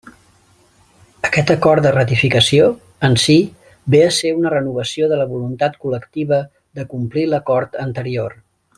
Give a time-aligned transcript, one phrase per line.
[1.27, 2.71] Aquest acord de ratificació,
[3.09, 3.37] en si,
[3.97, 6.45] ve a ser una renovació de la voluntat col·lectiva
[6.81, 8.39] de complir l'acord anterior.